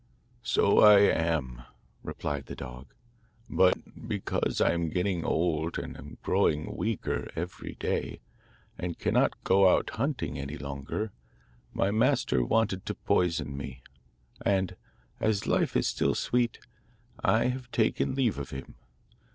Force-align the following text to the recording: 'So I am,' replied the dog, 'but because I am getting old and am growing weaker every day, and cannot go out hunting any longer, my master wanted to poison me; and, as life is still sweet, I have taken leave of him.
'So 0.41 0.79
I 0.79 0.97
am,' 0.97 1.61
replied 2.01 2.47
the 2.47 2.55
dog, 2.55 2.87
'but 3.47 4.07
because 4.07 4.59
I 4.59 4.71
am 4.71 4.89
getting 4.89 5.23
old 5.23 5.77
and 5.77 5.95
am 5.95 6.17
growing 6.23 6.75
weaker 6.75 7.29
every 7.35 7.75
day, 7.75 8.19
and 8.79 8.97
cannot 8.97 9.33
go 9.43 9.69
out 9.69 9.91
hunting 9.91 10.39
any 10.39 10.57
longer, 10.57 11.11
my 11.71 11.91
master 11.91 12.43
wanted 12.43 12.83
to 12.87 12.95
poison 12.95 13.55
me; 13.55 13.83
and, 14.43 14.75
as 15.19 15.45
life 15.45 15.75
is 15.77 15.85
still 15.89 16.15
sweet, 16.15 16.57
I 17.23 17.49
have 17.49 17.69
taken 17.71 18.15
leave 18.15 18.39
of 18.39 18.49
him. 18.49 18.73